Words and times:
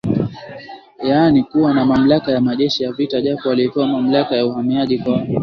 yaani 1.03 1.43
kuwa 1.43 1.73
na 1.73 1.85
mamlaka 1.85 2.31
ya 2.31 2.41
majeshi 2.41 2.83
ya 2.83 2.91
vita 2.91 3.21
japo 3.21 3.49
walipewa 3.49 3.87
mamlaka 3.87 4.35
ya 4.35 4.45
Uhamiaji 4.45 4.99
kwa 4.99 5.25